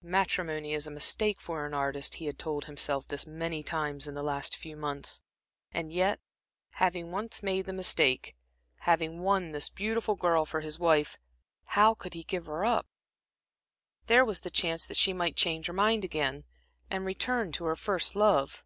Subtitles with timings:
[0.00, 4.14] Matrimony is a mistake for an artist he had told himself this many times in
[4.14, 5.20] the last few months.
[5.70, 6.18] And yet,
[6.76, 8.34] having once made the mistake,
[8.88, 11.18] having won this beautiful girl for his wife,
[11.76, 12.86] how could he give her up.
[14.06, 16.44] There was the chance that she might change her mind again,
[16.90, 18.64] and return to her first love.